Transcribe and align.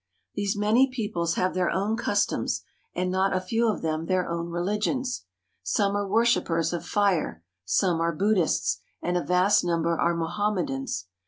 These 0.33 0.57
many 0.57 0.89
peoples 0.89 1.35
have 1.35 1.53
their 1.53 1.69
own 1.69 1.95
customs, 1.95 2.63
and 2.95 3.11
not 3.11 3.35
a 3.37 3.39
few 3.39 3.67
of 3.67 3.83
them 3.83 4.07
their 4.07 4.27
own 4.27 4.49
religions. 4.49 5.25
Some 5.61 5.95
are 5.95 6.07
worshipers 6.07 6.73
of 6.73 6.83
fire, 6.83 7.43
some 7.65 8.01
are 8.01 8.11
Buddhists, 8.11 8.79
and 9.03 9.15
a 9.15 9.23
vast 9.23 9.63
number 9.63 9.95
are 10.01 10.15
Mohamme 10.15 10.65
dans. 10.65 11.05